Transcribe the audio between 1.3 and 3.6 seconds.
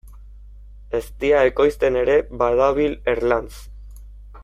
ekoizten ere badabil Erlanz.